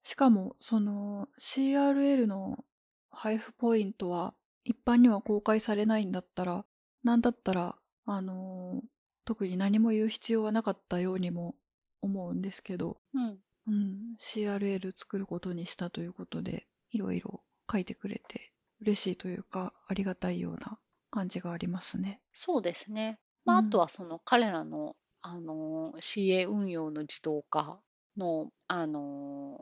[0.05, 2.63] しかも、その CRL の
[3.09, 6.63] 配布ポイントは一般には公開されないんだったら、
[7.03, 8.83] なんだったら、あの、
[9.25, 11.55] 特に何も言う必要はなかったようにも
[12.03, 20.77] 思うんですけど、うん、うん、CRL 作ることにしたということで、いろいろ書いてくれて、嬉しいというか、ありがたいような
[21.09, 22.21] 感じがありますね。
[22.31, 23.17] そうですね。
[23.43, 27.79] まあ、うんあとはその彼らの、あの CA 運用の自動化
[28.17, 29.59] の、あの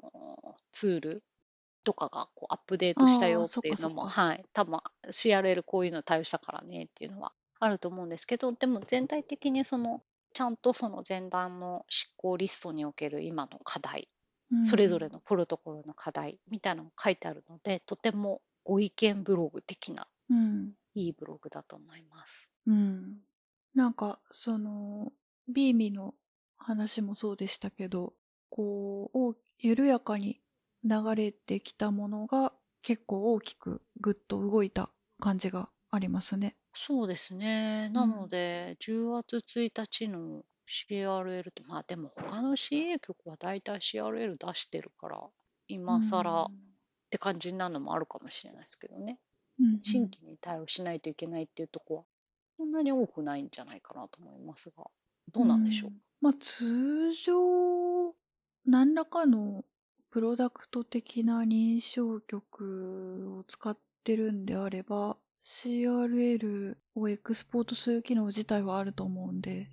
[0.72, 1.24] ツール
[1.84, 10.02] とかがこうアップデートしたよっていうのも、そっかそっはい、多分 CRL こういうの対応したからねっていうのはあると思うんですけど、でも全体的にその
[10.34, 14.08] ちゃんとその前段の執行リストにおける今の課題
[14.64, 22.50] それぞれのプロトコルの課題みたいなのも書いてあるので、とてもご意見ブログ的なうん、いいブログだと思います。
[22.66, 23.18] うん。
[23.76, 25.12] なんか、その、
[25.48, 26.14] ビーミの
[26.58, 28.14] 話もそうでしたけど、
[28.56, 30.40] こう、お緩やかに
[30.84, 36.56] 流れてきたものが結構大きくぐっと動いた感じがありますね。
[36.76, 37.90] そうですね。
[37.90, 45.20] なので、10月1日の CRL って、まあでも他の CA 局は大体 CRL 出してるから、
[45.68, 46.52] 今更っ
[47.10, 49.20] て感じなのもあるかもしれないですけどね。
[49.60, 52.04] うん、新規に対応しないといけないっていうとこは、
[52.58, 54.86] そんなに多くないんじゃないかなと思いますが、
[55.32, 55.92] どうなんでしょう。
[55.92, 58.16] んまあ通常、
[58.66, 59.66] 何らかの
[60.12, 69.70] プロダクト的な認証局を使ってるんであれば、CRL をエクスポートする機能自体はあると思うんで、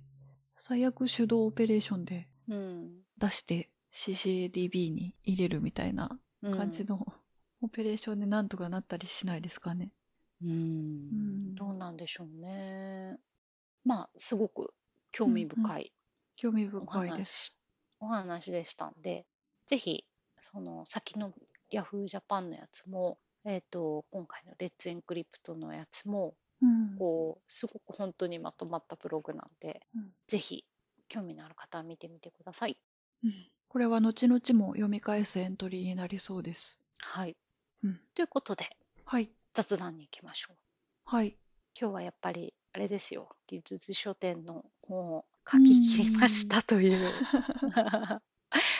[0.57, 2.91] 最悪手動オペレーションでうん。
[3.17, 7.05] 出して CCADB に入れるみたいなうん感じの
[7.61, 9.91] オペレーションでなんとかなったりしないですかね。
[10.43, 13.17] うんんどうなんでしょうね。
[13.85, 14.73] まあ、すごく
[15.11, 15.93] 興味深い
[16.35, 17.60] 興味お深い話,、です。
[18.01, 19.25] お話でしたんで、
[19.67, 20.03] ぜひ、
[20.41, 21.33] その先の
[21.71, 26.95] Yahoo Japan のやつも、えっ、と、今回のレッツエンクリプトのやつも、うん。
[26.97, 30.65] こう、すごく本当にまとまったブログなんで、うんぜひ、
[31.07, 32.77] 興味のある方は見てみてください。
[33.23, 36.77] うんこれは後々も読み返すエントリーになりそうです。
[36.99, 37.37] はい。
[37.83, 38.65] うんということで、
[39.05, 39.31] はい。
[39.53, 40.55] 雑談に行きましょう。
[41.05, 41.37] はい。
[41.79, 47.11] 今日はやっぱり、あれですよ、技術書店の本を書き切りましたという。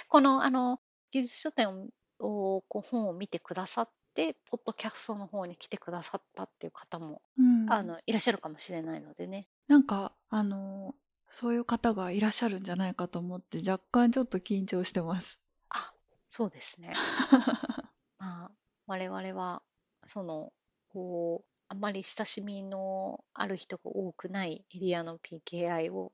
[0.08, 9.47] この、あの、技術書店を、こう本を見てくださって、ポッドキャストの方に来てくださったっていう方も、うん、あの、いらっしゃるかもしれないのでね。
[9.67, 10.95] なんか、あの、
[11.30, 15.39] そういう方がいらっしゃるんじゃないかと思って若干ちょっと緊張してます。
[15.69, 15.93] あ、
[16.28, 16.93] そうですね。
[18.20, 18.51] まあ、
[18.86, 19.64] 我々は、
[20.07, 20.51] その、
[20.89, 26.12] こう、あまり親しみのある人が多くないエリアの PKI を、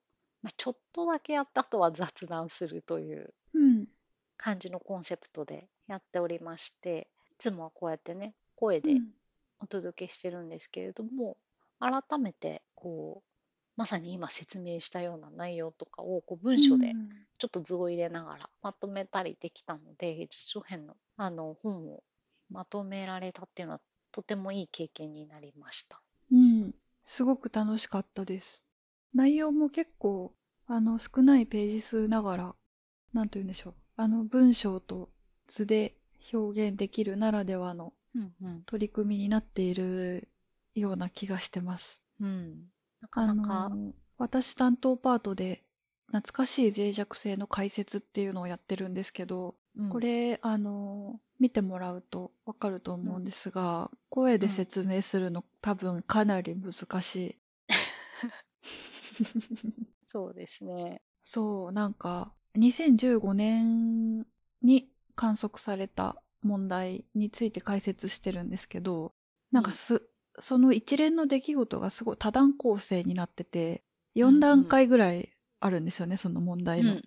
[0.48, 3.86] まあ、ちょっとだけやった後は雑談するといううん。
[4.38, 9.10] 感じのコンセプトでやっておりまして、いつもはこうやってね、声でうん
[9.60, 11.36] お届けしてるんですけれども、
[11.80, 13.30] 改めて、こう、
[13.76, 22.04] まさに今説明したような内容とかをこう文章でうんちょっと図を入れながらまとめたりできたので、技術書編のあの本を
[22.50, 23.82] まとめられたっていうのは
[24.14, 26.00] とてもいい経験になりました。
[26.32, 26.74] うん。
[27.04, 28.67] すごく楽しかったです。
[29.18, 30.34] 内容も結構、
[30.68, 32.56] あの、少ないページ数ながら、
[33.14, 33.74] なんて言うんでしょう。
[33.96, 35.10] あの、文章と
[35.48, 35.96] 図で
[36.32, 40.28] 表現できるならではのうんうん取り組みになっている
[40.76, 42.04] ような気がしてます。
[42.22, 42.68] うん。
[43.02, 45.64] なかなか、あの私担当パートで
[46.08, 57.36] 懐かしい脆弱性の解説っていうのをやってるんですけど、うんこれあの見てもらうとわかると思うんですが、声で説明するの多分かなり難しい。
[60.08, 61.02] そうですね。
[61.24, 64.26] そうなんか2015年
[64.62, 69.14] に観測された問題について解説してるんですけど
[69.52, 70.08] なんかす、
[70.40, 73.84] その一連の出来事がすごい多段構成になってて
[74.16, 77.02] 4段階ぐらいあるんですよね、その問題のうん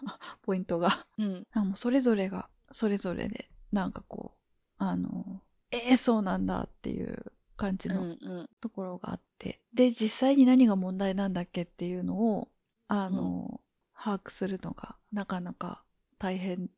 [0.42, 1.06] ポイントが。
[1.18, 1.32] うんうん。
[1.32, 4.38] なんかもうそれぞれがそれぞれでなんかこう
[4.78, 8.50] あのえー、そうなんだっていう感じうんのうん。
[8.60, 12.48] ところがあって、で実際に何が問題なんだっけっていうのを
[12.88, 13.60] あの、
[13.94, 15.82] 把握するのがなかなか
[16.18, 16.70] 大変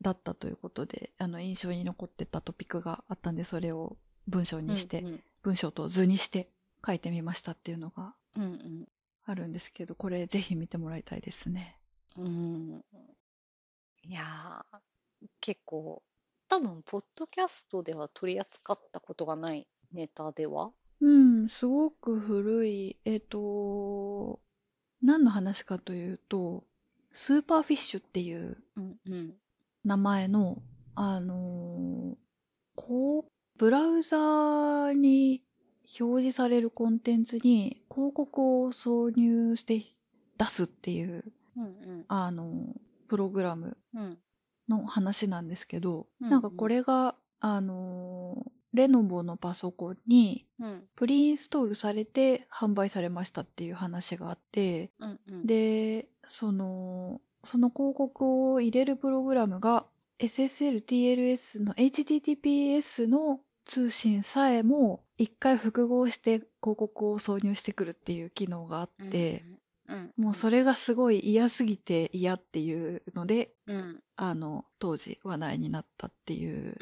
[0.00, 3.96] だったということであの印象に残ってたトピックがあったんでそれを
[4.28, 6.48] 文章にして、うん文章と図にして
[6.84, 8.88] 書いてみましたっていうのがうん
[9.26, 11.78] あるんですけどこれぜひ見てもらいたいですね。
[12.18, 12.84] うんうん。
[14.02, 14.78] いやー、
[15.40, 16.02] 結構、
[16.48, 20.72] 多分、ポッドキャストでは取り扱ったことがないネタでは？
[21.00, 24.40] うん、すごく古い、えっ、と、
[25.02, 26.64] 何の話かというと、
[27.12, 29.34] Superfish っていううんうん。
[29.84, 30.62] 名前の、
[30.94, 32.16] あのー
[32.74, 33.24] こう、
[33.58, 35.42] ブラウザに
[36.00, 39.82] 表示されるコンテンツに広告を挿入して
[40.38, 41.24] 出すっていう、
[41.56, 42.74] うんあの
[43.08, 44.02] プログラムうん。
[44.02, 44.18] うん
[44.68, 47.76] の話なんですけど、うんうんなんかこれが、あのー
[48.72, 55.46] レノボのパソコンにうんプリインストールされて販売されましたっていう話があって、うんうん。
[55.46, 59.86] で、その、その広告を入れるプログラムが
[60.18, 69.58] SSL、TLS の HTTPS の通信さえも一回複合して広告を挿入してくるっていう機能があって、うん、
[70.16, 74.00] もうそれがすごい嫌すぎて嫌っていうので、うん。
[74.16, 76.76] あの、当時話題になったっていう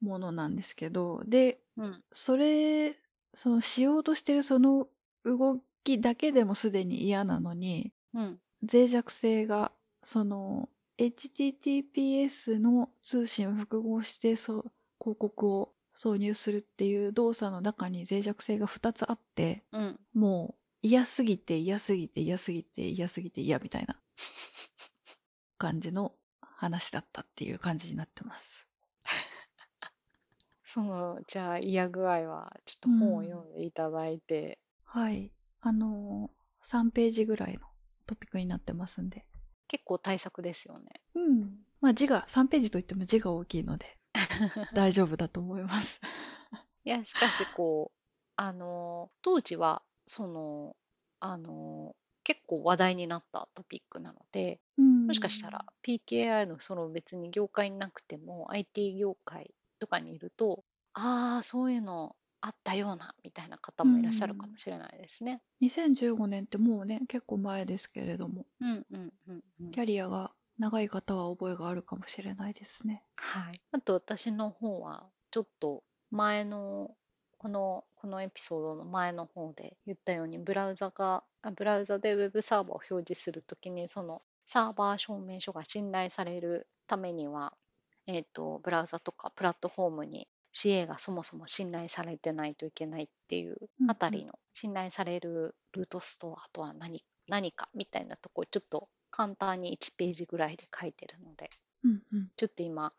[0.00, 2.02] ものなんですけど、で、うん。
[2.12, 2.96] それ、
[3.34, 4.88] そのしようとしてるその
[5.24, 8.40] 動きだけでもすでに嫌なのに、うん。
[8.70, 9.72] 脆弱性が、
[10.02, 10.68] その、
[10.98, 20.00] HTTPS の通信を複合して、そう、広告を挿入するっていう動作の中に脆弱性が2つあって、うん。
[20.12, 23.96] もう嫌すぎて嫌すぎて嫌すぎて嫌すぎて嫌みたいな
[25.58, 28.68] 感じの話だったっていう感じになってます。
[30.64, 35.32] そのじゃあ嫌具合はちょっと本を読んでいただいて、はい。
[35.60, 37.60] あのー、3ページぐらいの
[38.06, 39.24] トピックになってますんで。
[39.66, 41.02] 結構対策ですよね。
[41.14, 41.58] うん。
[41.80, 43.98] まあ字が、3ページといっても字が大きいので
[44.74, 46.00] 大丈夫だと思います。
[46.84, 47.98] いやしかしこう
[48.36, 50.76] あの当時はその
[51.20, 51.94] あの
[52.24, 65.42] 結構話題になったトピックなのでうんもしかしたら PKI のその別に業界になくても IT 業界とかにいるとああそういうのあったようなみたいな方もいらっしゃるかもしれないですね。
[65.62, 73.04] 2015年ってもうね、結構前ですけれども、うんうんうんうんキャリアが長い方は覚えがあるかもしれないですね。
[73.16, 76.90] はい、あと私の方はちょっと前の
[77.38, 87.54] このこのエピソードの前の方で言ったようにブラウザがあブラウザでウェブサーバーを表示するときにそのサーバー証明書が信頼されるためには、
[88.06, 101.50] えー、とブラウザとかプラットフォームに CA がそもそも信頼されてないといけないっていうあたりの信頼されるルートストアとは何何かみたいなところちょっと簡単に1ページぐらいで書いてるので
[101.84, 102.28] うんうん。
[102.36, 102.92] ちょっと今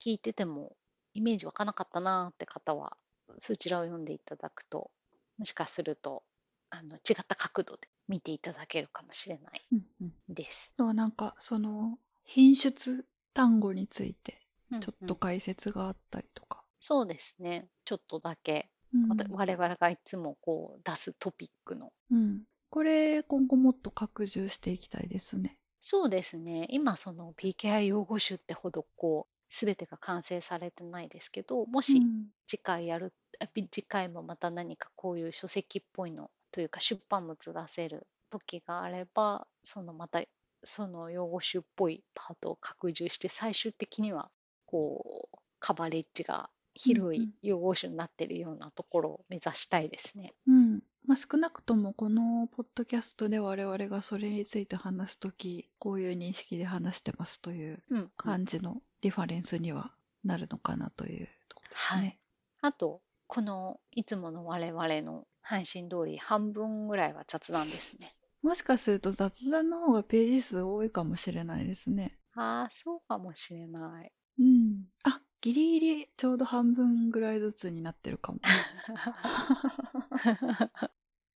[0.00, 0.72] 聞いてても
[1.12, 2.96] イメージ湧かなかったなーって方は
[3.38, 4.90] そちらを読んでいただくと
[5.38, 6.22] もしかすると
[6.70, 10.12] あの違った角度で見ていただけるかもしれないうんうん。
[10.28, 10.72] です。
[10.76, 13.04] あとはなんか、その、品質
[13.34, 16.62] 単語について、ちょっとうん解説があったりとか。
[16.80, 22.42] そうですねちょっとだけ、うん我々がいつもこう出すトピックのうん。
[22.70, 25.58] これ、今後もっと拡充していきたいですね。
[25.80, 40.22] そうですね今その PKI 用語集ってほどこう全てが完成されてないですけどもしうん次回やるあび次回もまた何かこういう書籍っぽいのというか出版物出せる時があればそのまた
[40.64, 44.30] その用語集っぽいパートを拡充して最終的には
[44.66, 50.34] こうカバレッジが広いうんうん用語集になってるようなところを目指したいですね。
[50.46, 50.80] うん。
[51.06, 59.92] まあ、少なくともこのポッドキャストで我々がそれについて話すとき、こういう認識で話してますといううん、感じのリファレンスには
[60.24, 62.18] なるのかなというところですね。
[62.60, 68.12] あと、このいつもの我々の配信通り半分ぐらいは雑談ですね。
[68.42, 72.18] もしかすると雑談の方がページ数多いかもしれないですね。
[72.34, 74.12] ああ、そうかもしれない。
[74.40, 74.86] うん。
[75.04, 78.40] あ、ギリギリちょうど半分ぐらいずつになってるかも。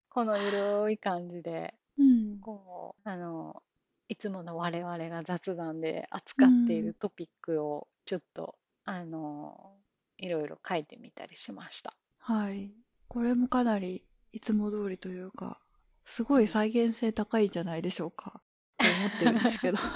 [0.09, 2.39] このゆるい感じで、うん。
[2.39, 3.61] こう、あの、
[4.09, 9.75] いつもの我々が雑談で扱っているトピックをちょっと、あの、
[10.17, 11.93] いろいろ書いてみたりしました。
[12.17, 12.73] はい。
[13.07, 14.01] これもかなり
[14.33, 15.59] いつも通りというか、
[16.05, 18.41] すごい再現性高いんじゃないでしょうか。
[18.77, 19.77] と思ってるんですけど。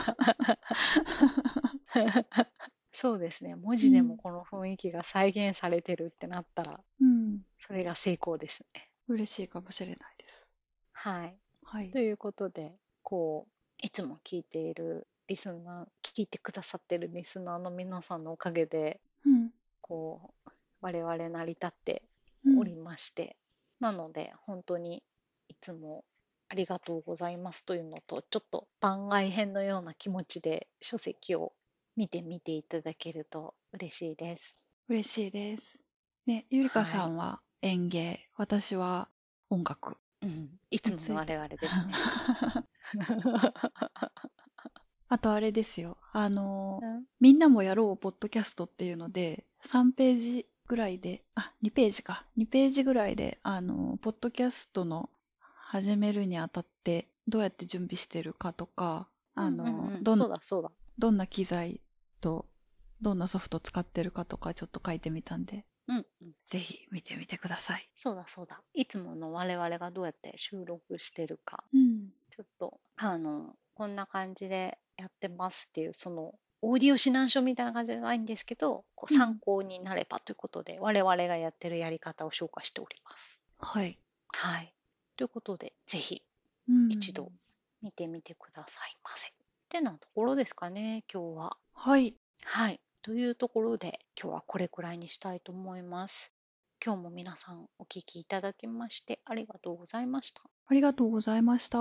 [2.93, 3.55] そうですね。
[3.55, 7.43] 文字でもこの雰囲気が再現されてるってなったら、うん。
[7.59, 8.91] それが成功ですね。
[9.07, 10.51] 嬉しいかもしれないです。
[10.91, 11.39] はい。
[11.63, 11.97] はいと。
[11.97, 13.53] いうことで、こう、
[13.83, 19.49] いつも聞いているリスナー、聞いてくださってるリスナーの皆さんのおかげで、うん。
[19.81, 22.03] こう、我々成り立って
[22.45, 23.35] うんおりまして、
[23.81, 25.03] なので、本当に
[25.49, 26.05] いつも
[26.47, 31.51] ありがとうございますというのと、ちょっと番外編のような気持ちで書籍を
[31.97, 34.55] 見てみていただけると嬉しいです。
[34.87, 35.83] 嬉しいです。
[36.25, 39.09] ね、ゆりかさんは園芸、私は
[39.49, 39.97] 音楽。
[40.23, 41.93] うん、いつもの我々ですね。
[45.09, 45.97] あとあれですよ。
[46.11, 52.25] あの、うんみんなもやろうポッドキャストっていうので、3ページぐらいで、あ、2ページか。
[52.37, 55.09] 2ページぐらいで、あの、ポッドキャストの
[55.39, 60.19] 始めるにあたって、どうやって準備してるかとか、あの、うんうんうんどん。
[60.99, 61.81] どんな機材
[62.21, 62.45] と、
[63.01, 66.31] どんなソフト使ってるかとかちょっと書いてみたんで、うんうん。
[66.45, 67.89] ぜひ見てみてください。
[67.95, 68.61] そうだそうだ。
[68.73, 72.09] いつもの我々がどうやって収録してるか、うん。
[72.31, 83.41] ちょっと、あの、こんな感じでやってますっていう、その、オーディオ指南書みたいな感じじゃないんですけど、参考になればということで、我々がやってるやり方を紹介しております。
[83.59, 83.99] はい。
[84.33, 84.73] はい。
[85.17, 86.23] ということで、ぜひ
[86.69, 87.31] うん一度
[87.81, 89.29] 見てみてくださいませ。
[89.29, 89.33] っ
[89.67, 91.57] てなところですかね、今日は。
[91.73, 92.15] はい。
[92.43, 92.79] はい。
[93.03, 96.33] というところで、今日はこれくらいにしたいと思います。
[96.83, 100.41] 今日も皆さんお聞きいただきましてありがとうございました。
[100.67, 101.77] ありがとうございました。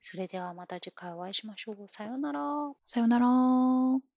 [0.00, 1.76] それではまた次回お会いしましょう。
[1.88, 2.40] さようなら。
[2.86, 4.15] さよなら。